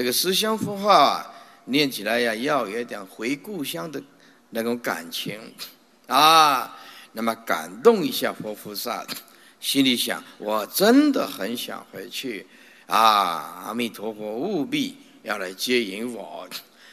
[0.00, 1.30] 这个思乡佛号啊，
[1.66, 4.02] 念起来呀，要有点回故乡的
[4.48, 5.38] 那种感情
[6.06, 6.74] 啊，
[7.12, 9.06] 那么感动一下佛菩萨，
[9.60, 12.46] 心里想，我真的很想回去
[12.86, 13.62] 啊！
[13.66, 16.48] 阿弥陀佛，务必要来接引我，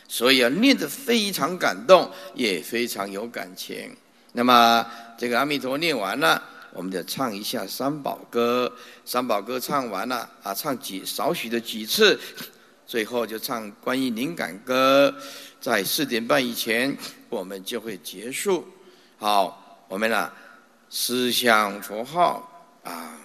[0.10, 3.96] 所以啊，念得非常感动，也非常有感情。
[4.34, 4.86] 那么
[5.18, 6.44] 这个阿弥陀念完了。
[6.74, 8.71] 我们就唱一下三宝歌，
[9.04, 12.20] 三宝歌唱完了啊，唱几少许的几次，
[12.88, 15.14] 最后就唱关于灵感歌，
[15.60, 18.66] 在四点半以前我们就会结束。
[19.18, 20.32] 好，我们呢
[20.89, 23.20] 思想符号啊。